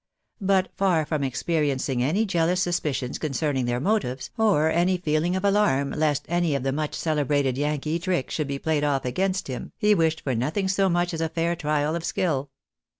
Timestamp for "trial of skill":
11.55-12.49